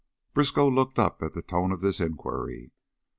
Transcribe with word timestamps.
_"Briskow 0.33 0.67
looked 0.67 0.97
up 0.97 1.21
at 1.21 1.33
the 1.33 1.43
tone 1.43 1.71
of 1.71 1.81
this 1.81 1.99
inquiry. 1.99 2.71